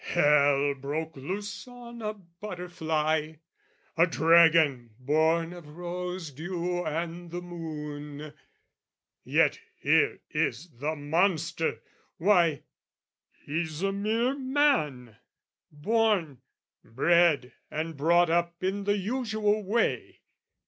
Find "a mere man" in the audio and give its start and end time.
13.83-15.17